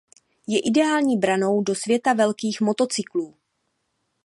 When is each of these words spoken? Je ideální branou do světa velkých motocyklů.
Je 0.47 0.57
ideální 0.59 1.17
branou 1.17 1.61
do 1.61 1.75
světa 1.75 2.13
velkých 2.13 2.61
motocyklů. 2.61 3.35